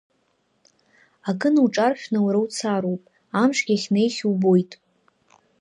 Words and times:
Акы 1.29 1.49
науҿаршәны 1.53 2.19
уара 2.25 2.39
уцароуп, 2.45 3.03
амшгьы 3.41 3.73
ахьнеихьоу 3.77 4.29
убоит. 4.31 4.71